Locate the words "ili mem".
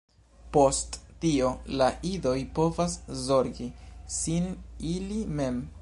4.97-5.63